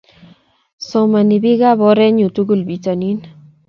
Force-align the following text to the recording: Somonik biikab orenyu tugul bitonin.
Somonik 0.87 1.41
biikab 1.43 1.79
orenyu 1.89 2.27
tugul 2.35 2.61
bitonin. 2.69 3.17